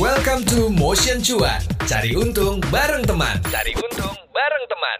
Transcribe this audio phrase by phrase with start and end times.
[0.00, 1.60] Welcome to Motion Cuan.
[1.84, 3.36] Cari untung bareng teman.
[3.52, 4.98] Cari untung bareng teman.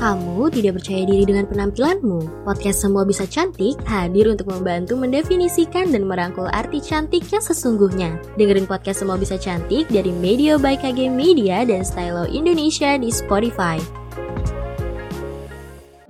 [0.00, 2.48] Kamu tidak percaya diri dengan penampilanmu?
[2.48, 8.16] Podcast Semua Bisa Cantik hadir untuk membantu mendefinisikan dan merangkul arti cantik yang sesungguhnya.
[8.40, 14.01] Dengerin podcast Semua Bisa Cantik dari Media by KG Media dan Stylo Indonesia di Spotify.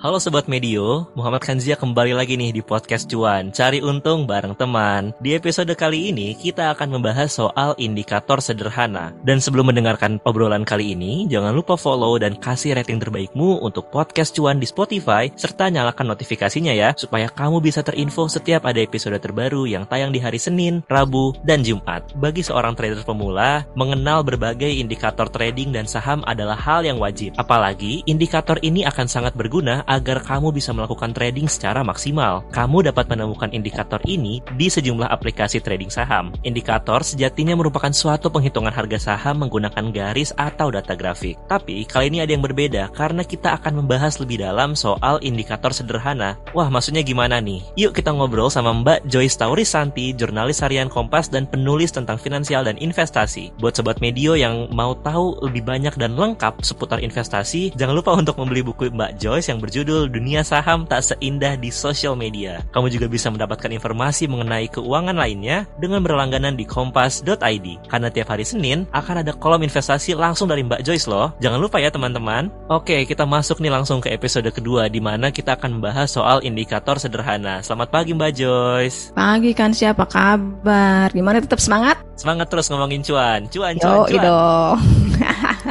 [0.03, 5.14] Halo Sobat Medio, Muhammad Kanzia kembali lagi nih di Podcast Cuan, cari untung bareng teman.
[5.23, 9.14] Di episode kali ini, kita akan membahas soal indikator sederhana.
[9.23, 14.35] Dan sebelum mendengarkan obrolan kali ini, jangan lupa follow dan kasih rating terbaikmu untuk Podcast
[14.35, 19.71] Cuan di Spotify, serta nyalakan notifikasinya ya, supaya kamu bisa terinfo setiap ada episode terbaru
[19.71, 22.11] yang tayang di hari Senin, Rabu, dan Jumat.
[22.18, 27.39] Bagi seorang trader pemula, mengenal berbagai indikator trading dan saham adalah hal yang wajib.
[27.39, 32.48] Apalagi, indikator ini akan sangat berguna agar kamu bisa melakukan trading secara maksimal.
[32.48, 36.33] Kamu dapat menemukan indikator ini di sejumlah aplikasi trading saham.
[36.42, 41.37] Indikator sejatinya merupakan suatu penghitungan harga saham menggunakan garis atau data grafik.
[41.45, 46.41] Tapi kali ini ada yang berbeda karena kita akan membahas lebih dalam soal indikator sederhana.
[46.56, 47.61] Wah, maksudnya gimana nih?
[47.77, 49.37] Yuk kita ngobrol sama Mbak Joyce
[49.69, 53.53] Santi, jurnalis harian Kompas dan penulis tentang finansial dan investasi.
[53.61, 58.39] Buat sobat medio yang mau tahu lebih banyak dan lengkap seputar investasi, jangan lupa untuk
[58.41, 62.62] membeli buku Mbak Joyce yang berjudul berjudul Dunia Saham Tak Seindah di Sosial Media.
[62.70, 67.66] Kamu juga bisa mendapatkan informasi mengenai keuangan lainnya dengan berlangganan di kompas.id.
[67.91, 71.34] Karena tiap hari Senin akan ada kolom investasi langsung dari Mbak Joyce loh.
[71.42, 72.47] Jangan lupa ya teman-teman.
[72.70, 77.03] Oke, kita masuk nih langsung ke episode kedua di mana kita akan membahas soal indikator
[77.03, 77.58] sederhana.
[77.66, 79.10] Selamat pagi Mbak Joyce.
[79.19, 81.10] Pagi kan siapa kabar?
[81.10, 81.98] Gimana tetap semangat?
[82.14, 83.50] Semangat terus ngomongin cuan.
[83.50, 84.22] Cuan, cuan, Yo, cuan.
[84.22, 84.78] dong.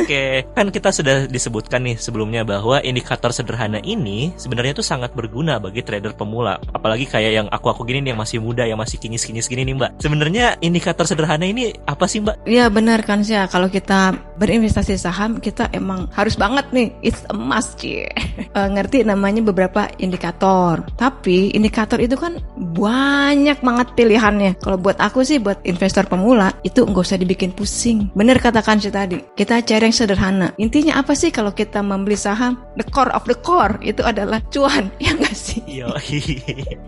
[0.00, 5.60] Oke, kan kita sudah disebutkan nih sebelumnya bahwa indikator sederhana ini sebenarnya tuh sangat berguna
[5.60, 6.56] bagi trader pemula.
[6.72, 9.90] Apalagi kayak yang aku-aku gini nih yang masih muda, yang masih kinyis-kinyis gini nih Mbak.
[10.00, 12.48] Sebenarnya indikator sederhana ini apa sih Mbak?
[12.48, 17.34] Iya benar kan sih kalau kita berinvestasi saham kita emang harus banget nih, it's a
[17.34, 18.06] must cie.
[18.54, 20.86] uh, ngerti namanya beberapa indikator.
[20.94, 24.62] Tapi indikator itu kan banyak banget pilihannya.
[24.62, 28.08] Kalau buat aku sih buat investor pemula itu nggak usah dibikin pusing.
[28.14, 30.48] Bener katakan sih tadi, kita cari yang sederhana.
[30.56, 32.56] Intinya apa sih kalau kita membeli saham?
[32.78, 35.60] The core of the core itu adalah cuan, ya nggak sih?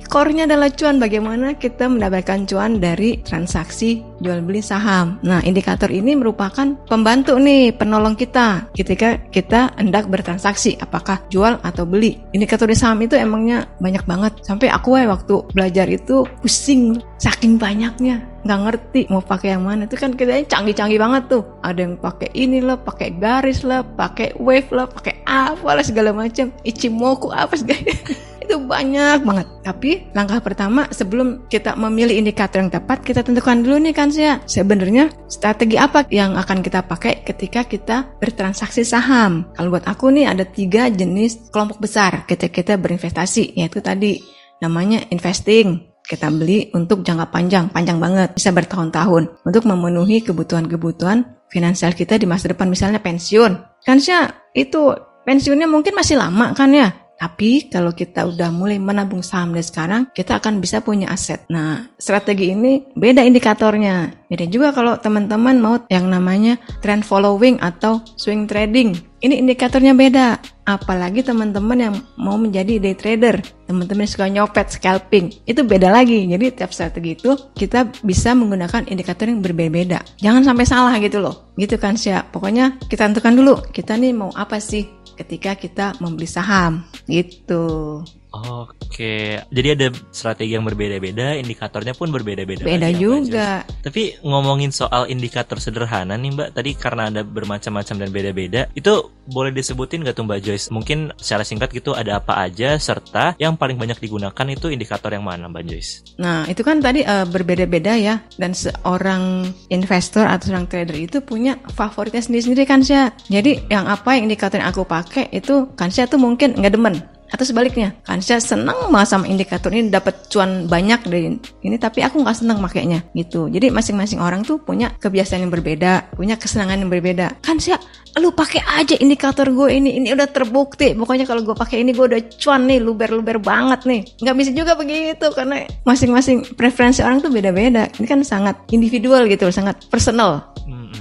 [0.07, 1.03] Core-nya adalah cuan.
[1.03, 5.19] Bagaimana kita mendapatkan cuan dari transaksi jual beli saham.
[5.25, 11.89] Nah, indikator ini merupakan pembantu nih, penolong kita ketika kita hendak bertransaksi, apakah jual atau
[11.89, 12.21] beli.
[12.37, 14.33] Indikator di saham itu emangnya banyak banget.
[14.45, 20.01] Sampai aku waktu belajar itu pusing saking banyaknya nggak ngerti mau pakai yang mana itu
[20.01, 24.73] kan kita canggih-canggih banget tuh ada yang pakai ini lah pakai garis lah pakai wave
[24.73, 27.85] lah pakai apa lah segala macam ichimoku apa segala
[28.51, 29.47] itu banyak banget.
[29.63, 34.43] Tapi langkah pertama sebelum kita memilih indikator yang tepat kita tentukan dulu nih kan saya
[34.43, 39.47] sebenarnya strategi apa yang akan kita pakai ketika kita bertransaksi saham?
[39.55, 44.19] Kalau buat aku nih ada tiga jenis kelompok besar ketika kita berinvestasi yaitu tadi
[44.59, 45.87] namanya investing.
[46.01, 49.47] Kita beli untuk jangka panjang, panjang banget, bisa bertahun-tahun.
[49.47, 53.79] Untuk memenuhi kebutuhan-kebutuhan finansial kita di masa depan, misalnya pensiun.
[53.87, 54.19] Kan sih
[54.59, 54.91] itu
[55.23, 60.09] pensiunnya mungkin masih lama kan ya, tapi kalau kita udah mulai menabung saham dari sekarang,
[60.17, 61.45] kita akan bisa punya aset.
[61.53, 64.25] Nah, strategi ini beda indikatornya.
[64.25, 68.97] Beda juga kalau teman-teman mau yang namanya trend following atau swing trading.
[69.21, 70.41] Ini indikatornya beda.
[70.65, 76.25] Apalagi teman-teman yang mau menjadi day trader, teman-teman suka nyopet, scalping, itu beda lagi.
[76.25, 80.01] Jadi tiap strategi itu kita bisa menggunakan indikator yang berbeda-beda.
[80.23, 81.53] Jangan sampai salah gitu loh.
[81.59, 82.33] Gitu kan siap.
[82.33, 88.01] Pokoknya kita tentukan dulu, kita nih mau apa sih ketika kita membeli saham gitu.
[88.31, 92.63] Oke, jadi ada strategi yang berbeda-beda, indikatornya pun berbeda-beda.
[92.63, 93.67] Beda juga.
[93.83, 99.51] Tapi ngomongin soal indikator sederhana nih Mbak, tadi karena ada bermacam-macam dan beda-beda, itu boleh
[99.51, 100.71] disebutin gak tuh Mbak Joyce?
[100.71, 105.27] Mungkin secara singkat gitu ada apa aja, serta yang paling banyak digunakan itu indikator yang
[105.27, 105.93] mana Mbak Joyce?
[106.23, 111.59] Nah itu kan tadi uh, berbeda-beda ya, dan seorang investor atau seorang trader itu punya
[111.75, 112.95] favoritnya sendiri-sendiri kan sih.
[113.27, 116.97] Jadi yang apa yang indikator yang aku pakai itu kan sih tuh mungkin nggak demen
[117.31, 122.21] atau sebaliknya kan saya senang sama indikator ini dapat cuan banyak dari ini tapi aku
[122.21, 123.47] nggak senang makainya gitu.
[123.47, 127.39] Jadi masing-masing orang tuh punya kebiasaan yang berbeda punya kesenangan yang berbeda.
[127.41, 127.79] Kan saya
[128.19, 130.93] lu pakai aja indikator gue ini ini udah terbukti.
[130.99, 134.03] Pokoknya kalau gue pakai ini gue udah cuan nih luber-luber banget nih.
[134.19, 137.87] Nggak bisa juga begitu karena masing-masing preferensi orang tuh beda-beda.
[137.97, 140.51] Ini kan sangat individual gitu sangat personal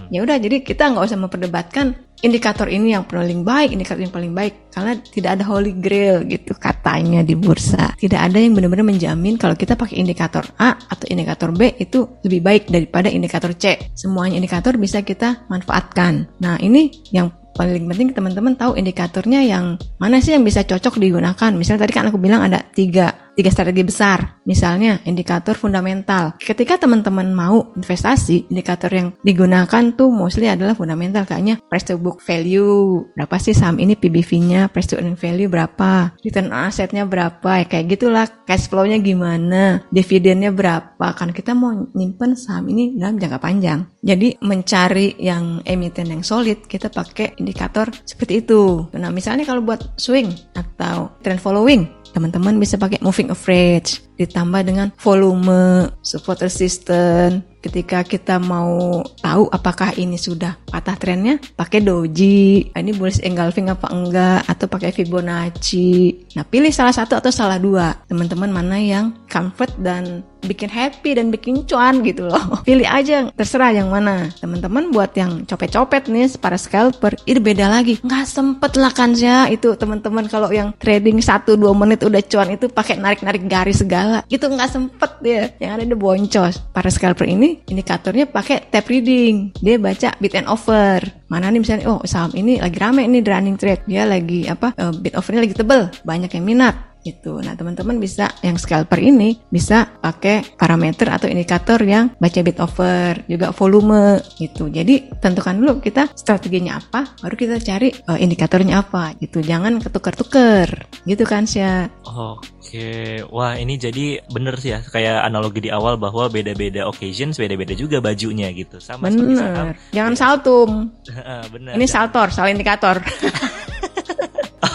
[0.09, 4.33] ya udah jadi kita nggak usah memperdebatkan indikator ini yang paling baik, indikator yang paling
[4.35, 7.95] baik karena tidak ada holy grail gitu katanya di bursa.
[7.95, 12.41] Tidak ada yang benar-benar menjamin kalau kita pakai indikator A atau indikator B itu lebih
[12.43, 13.79] baik daripada indikator C.
[13.95, 16.27] Semuanya indikator bisa kita manfaatkan.
[16.43, 21.51] Nah, ini yang paling penting teman-teman tahu indikatornya yang mana sih yang bisa cocok digunakan.
[21.55, 24.43] Misalnya tadi kan aku bilang ada tiga tiga strategi besar.
[24.43, 26.35] Misalnya indikator fundamental.
[26.43, 31.23] Ketika teman-teman mau investasi, indikator yang digunakan tuh mostly adalah fundamental.
[31.23, 33.07] Kayaknya price to book value.
[33.15, 37.65] Berapa sih saham ini PBV-nya, price to earning value berapa, return on assetnya berapa, ya
[37.71, 38.27] kayak gitulah.
[38.43, 41.15] Cash flow-nya gimana, dividennya berapa.
[41.15, 43.87] Kan kita mau nyimpen saham ini dalam jangka panjang.
[44.03, 48.89] Jadi mencari yang emiten yang solid, kita pakai indikator seperti itu.
[48.97, 54.91] Nah misalnya kalau buat swing atau trend following, teman-teman bisa pakai moving average ditambah dengan
[54.99, 62.71] volume support resistance ketika kita mau tahu apakah ini sudah patah trennya pakai doji.
[62.71, 65.91] Ini bullish engulfing apa enggak atau pakai Fibonacci.
[66.39, 67.99] Nah pilih salah satu atau salah dua.
[68.07, 72.39] Teman-teman mana yang comfort dan bikin happy dan bikin cuan gitu loh.
[72.67, 74.31] Pilih aja terserah yang mana.
[74.39, 77.99] Teman-teman buat yang copet-copet nih para scalper itu beda lagi.
[77.99, 82.71] Nggak sempet lah kan ya itu teman-teman kalau yang trading 1-2 menit udah cuan itu
[82.71, 87.61] pakai narik-narik garis segala gitu nggak sempet dia yang ada di boncos para scalper ini
[87.67, 89.53] indikatornya pakai tap reading.
[89.59, 90.99] Dia baca bid and offer.
[91.29, 93.85] Mana nih misalnya, oh saham ini lagi rame di running trade.
[93.85, 95.93] Dia lagi apa, uh, bid offernya lagi tebel.
[96.01, 97.39] Banyak yang minat gitu.
[97.39, 103.23] Nah, teman-teman bisa yang scalper ini bisa pakai parameter atau indikator yang baca bid offer,
[103.25, 104.67] juga volume gitu.
[104.67, 109.39] Jadi, tentukan dulu kita strateginya apa, baru kita cari uh, indikatornya apa gitu.
[109.39, 110.87] Jangan ketukar-tukar.
[111.07, 111.63] Gitu kan, sih.
[112.05, 113.23] Oke.
[113.31, 117.97] Wah, ini jadi bener sih ya kayak analogi di awal bahwa beda-beda occasions, beda-beda juga
[118.03, 118.77] bajunya gitu.
[118.77, 119.75] Sama bener.
[119.95, 120.69] Jangan saltum.
[121.53, 121.73] bener.
[121.73, 123.01] Ini saltor, sal indikator.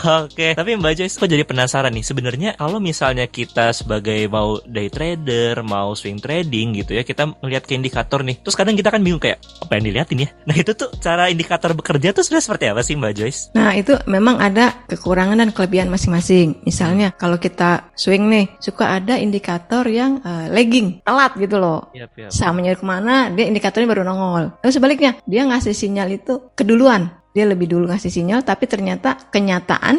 [0.04, 4.92] Oke, tapi Mbak Joyce kok jadi penasaran nih sebenarnya kalau misalnya kita sebagai mau day
[4.92, 8.36] trader, mau swing trading gitu ya, kita melihat ke indikator nih.
[8.44, 10.30] Terus kadang kita kan bingung kayak apa yang dilihatin ya.
[10.44, 13.40] Nah, itu tuh cara indikator bekerja tuh sudah seperti apa sih Mbak Joyce?
[13.56, 16.60] Nah, itu memang ada kekurangan dan kelebihan masing-masing.
[16.68, 21.88] Misalnya kalau kita swing nih, suka ada indikator yang uh, lagging, telat gitu loh.
[21.96, 22.30] Yep, yep.
[22.30, 24.60] Samanya ke mana, dia indikatornya baru nongol.
[24.60, 29.18] Lalu sebaliknya, dia ngasih sinyal itu keduluan dia lebih dulu ngasih sinyal tapi ternyata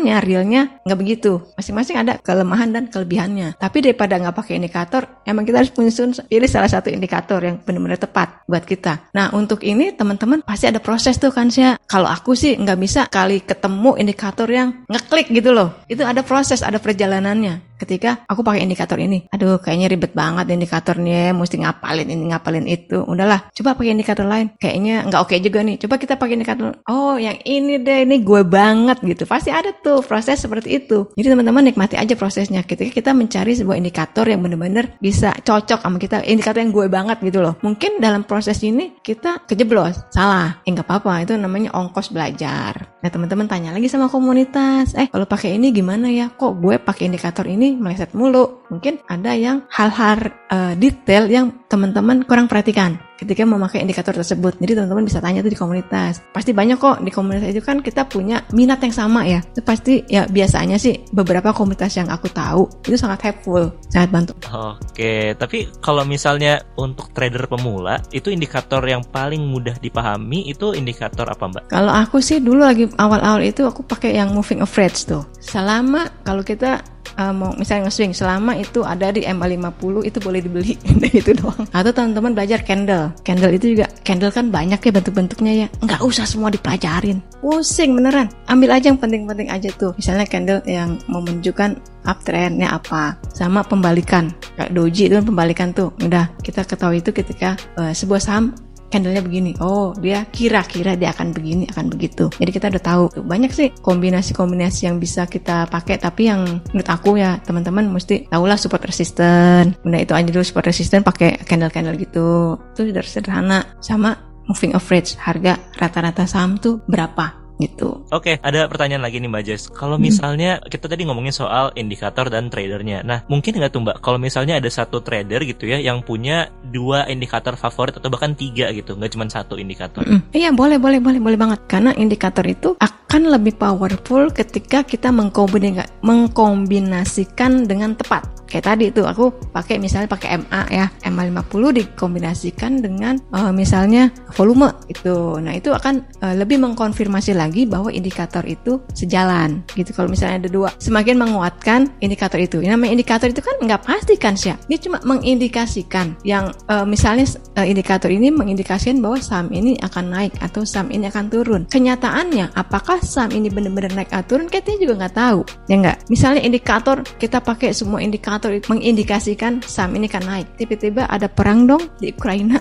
[0.01, 1.31] kenyataannya realnya nggak begitu.
[1.55, 3.59] Masing-masing ada kelemahan dan kelebihannya.
[3.59, 7.99] Tapi daripada nggak pakai indikator emang kita harus menyusun pilih salah satu indikator yang benar-benar
[7.99, 9.11] tepat buat kita.
[9.15, 13.01] Nah untuk ini teman-teman pasti ada proses tuh kan sih kalau aku sih nggak bisa
[13.07, 15.77] kali ketemu indikator yang ngeklik gitu loh.
[15.85, 17.75] Itu ada proses ada perjalanannya.
[17.75, 23.03] Ketika aku pakai indikator ini aduh kayaknya ribet banget indikatornya mesti ngapalin ini ngapalin itu.
[23.03, 24.55] Udahlah coba pakai indikator lain.
[24.57, 25.75] Kayaknya nggak oke juga nih.
[25.83, 29.27] Coba kita pakai indikator oh yang ini deh ini gue banget gitu.
[29.27, 31.11] Pasti ada tuh proses seperti itu.
[31.13, 32.63] Jadi teman-teman nikmati aja prosesnya.
[32.63, 37.19] Ketika kita mencari sebuah indikator yang benar-benar bisa cocok sama kita indikator yang gue banget
[37.21, 37.59] gitu loh.
[37.59, 40.15] Mungkin dalam proses ini kita kejeblos.
[40.15, 40.63] Salah.
[40.63, 41.27] Eh apa-apa.
[41.27, 42.95] Itu namanya ongkos belajar.
[43.03, 46.31] Nah teman-teman tanya lagi sama komunitas eh kalau pakai ini gimana ya?
[46.31, 48.63] Kok gue pakai indikator ini meleset mulu.
[48.71, 54.59] Mungkin ada yang hal-hal uh, detail yang teman-teman kurang perhatikan ketika memakai indikator tersebut.
[54.59, 56.21] Jadi teman-teman bisa tanya tuh di komunitas.
[56.31, 59.39] Pasti banyak kok di komunitas itu kan kita punya minat yang sama ya.
[59.41, 64.33] Itu pasti ya biasanya sih beberapa komunitas yang aku tahu itu sangat helpful, sangat bantu.
[64.51, 71.27] Oke, tapi kalau misalnya untuk trader pemula itu indikator yang paling mudah dipahami itu indikator
[71.27, 71.63] apa Mbak?
[71.71, 75.23] Kalau aku sih dulu lagi awal-awal itu aku pakai yang moving average tuh.
[75.39, 80.73] Selama kalau kita uh, mau misalnya nge-swing selama itu ada di MA50 itu boleh dibeli.
[81.15, 81.63] Itu doang.
[81.71, 83.15] Atau teman-teman belajar candle.
[83.23, 85.67] Candle itu juga candle kan banyak ya bentuk-bentuknya ya.
[85.79, 87.23] Nggak usah semua dipelajarin.
[87.39, 88.27] Pusing beneran.
[88.51, 89.95] Ambil aja yang penting-penting aja tuh.
[89.95, 94.27] Misalnya candle yang menunjukkan uptrendnya apa sama pembalikan.
[94.59, 95.95] Kayak doji itu kan pembalikan tuh.
[96.03, 98.51] Udah kita ketahui itu ketika uh, sebuah saham
[98.89, 99.51] candlenya begini.
[99.61, 102.29] Oh dia kira-kira dia akan begini akan begitu.
[102.35, 103.03] Jadi kita udah tahu.
[103.25, 108.57] Banyak sih kombinasi-kombinasi yang bisa kita pakai tapi yang menurut aku ya teman-teman mesti tahulah
[108.59, 109.77] support resistant.
[109.81, 112.59] Benda itu aja dulu support resistant pakai candle-candle gitu.
[112.75, 113.59] Itu sudah sederhana.
[113.79, 114.15] Sama
[114.45, 118.07] moving average harga rata-rata saham tuh berapa gitu.
[118.11, 119.71] Oke, okay, ada pertanyaan lagi nih Mbak Jess.
[119.71, 120.03] Kalau hmm.
[120.03, 120.67] misalnya hmm.
[120.67, 122.99] kita tadi ngomongin soal indikator dan tradernya.
[123.03, 127.07] Nah, mungkin nggak tuh Mbak, kalau misalnya ada satu trader gitu ya yang punya dua
[127.07, 130.03] indikator favorit atau bahkan tiga gitu, nggak cuma satu indikator.
[130.03, 130.19] Hmm.
[130.35, 131.59] Iya, boleh, boleh, boleh, boleh banget.
[131.67, 138.35] Karena indikator itu akan lebih powerful ketika kita mengkombinasikan dengan tepat.
[138.45, 144.13] Kayak tadi tuh aku pakai misalnya pakai MA ya, MA 50 dikombinasikan dengan uh, misalnya
[144.37, 145.41] volume itu.
[145.41, 149.91] Nah, itu akan uh, lebih mengkonfirmasi lagi bahwa indikator itu sejalan gitu.
[149.91, 152.61] Kalau misalnya ada dua, semakin menguatkan indikator itu.
[152.61, 154.53] Yang namanya indikator itu kan nggak pasti kan sih.
[154.69, 157.25] Dia cuma mengindikasikan yang uh, misalnya
[157.57, 161.61] uh, indikator ini mengindikasikan bahwa saham ini akan naik atau saham ini akan turun.
[161.67, 164.47] Kenyataannya, apakah saham ini benar-benar naik atau turun?
[164.47, 165.97] Kita juga nggak tahu, ya nggak.
[166.13, 170.47] Misalnya indikator kita pakai semua indikator itu mengindikasikan saham ini akan naik.
[170.59, 172.59] Tiba-tiba ada perang dong di Ukraina.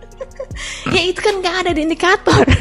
[0.94, 2.44] ya itu kan nggak ada di indikator.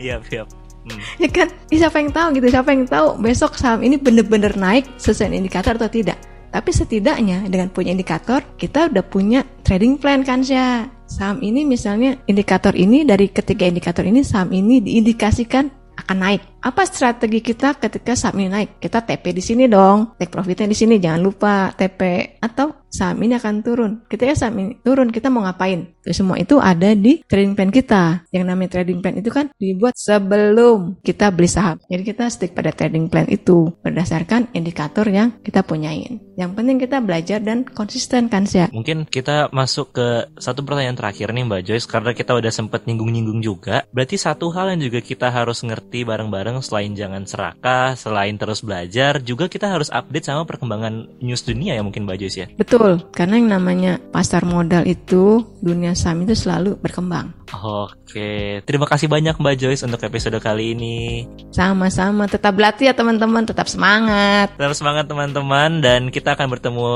[0.00, 0.44] Iya, iya.
[0.84, 1.00] Hmm.
[1.16, 4.84] ya kan ya, siapa yang tahu gitu siapa yang tahu besok saham ini benar-benar naik
[5.00, 6.20] sesuai indikator atau tidak
[6.52, 10.60] tapi setidaknya dengan punya indikator kita udah punya trading plan kan sih
[11.08, 15.72] saham ini misalnya indikator ini dari ketiga indikator ini saham ini diindikasikan
[16.04, 18.70] akan naik apa strategi kita ketika saham ini naik?
[18.80, 22.32] Kita TP di sini dong, take profitnya di sini, jangan lupa TP.
[22.40, 23.92] Atau saham ini akan turun.
[24.08, 25.92] Ketika saham ini turun, kita mau ngapain?
[26.00, 28.24] Itu semua itu ada di trading plan kita.
[28.30, 31.82] Yang namanya trading plan itu kan dibuat sebelum kita beli saham.
[31.90, 36.22] Jadi kita stick pada trading plan itu berdasarkan indikator yang kita punyain.
[36.38, 38.70] Yang penting kita belajar dan konsisten kan sih.
[38.70, 43.42] Mungkin kita masuk ke satu pertanyaan terakhir nih Mbak Joyce karena kita udah sempet nyinggung-nyinggung
[43.42, 43.82] juga.
[43.90, 49.18] Berarti satu hal yang juga kita harus ngerti bareng-bareng selain jangan serakah, selain terus belajar,
[49.24, 52.46] juga kita harus update sama perkembangan news dunia ya mungkin Mbak Joyce ya.
[52.54, 57.43] Betul, karena yang namanya pasar modal itu dunia saham itu selalu berkembang.
[57.62, 61.28] Oke, terima kasih banyak Mbak Joyce untuk episode kali ini.
[61.54, 64.50] Sama-sama, tetap berlatih ya teman-teman, tetap semangat.
[64.58, 66.86] Tetap semangat teman-teman dan kita akan bertemu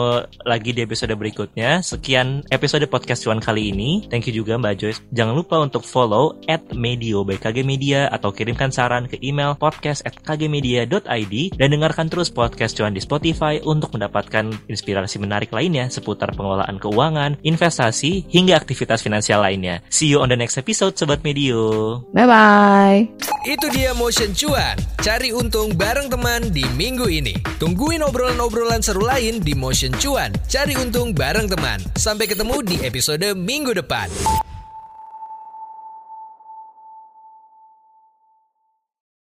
[0.43, 1.85] lagi di episode berikutnya.
[1.85, 4.09] Sekian episode podcast cuan kali ini.
[4.11, 5.01] Thank you juga Mbak Joyce.
[5.15, 10.17] Jangan lupa untuk follow at Medio BKG Media atau kirimkan saran ke email podcast at
[10.19, 16.81] kgmedia.id dan dengarkan terus podcast cuan di Spotify untuk mendapatkan inspirasi menarik lainnya seputar pengelolaan
[16.81, 19.85] keuangan, investasi, hingga aktivitas finansial lainnya.
[19.93, 22.01] See you on the next episode Sobat Medio.
[22.17, 23.05] Bye-bye.
[23.45, 24.81] Itu dia Motion Cuan.
[25.05, 27.37] Cari untung bareng teman di minggu ini.
[27.61, 30.33] Tungguin obrolan-obrolan seru lain di Motion Cuan.
[30.49, 31.85] Cari untung bareng teman.
[32.01, 34.09] Sampai ketemu di episode minggu depan.